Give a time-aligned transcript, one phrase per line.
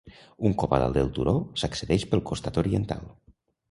[0.49, 3.11] Un cop a dalt del turó, s'accedeix pel costat oriental.